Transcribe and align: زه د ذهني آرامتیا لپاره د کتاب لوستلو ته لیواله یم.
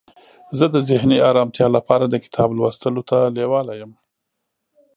زه 0.57 0.65
د 0.73 0.75
ذهني 0.89 1.17
آرامتیا 1.31 1.67
لپاره 1.77 2.05
د 2.07 2.15
کتاب 2.25 2.49
لوستلو 2.57 3.01
ته 3.09 3.17
لیواله 3.37 3.73
یم. 3.81 3.91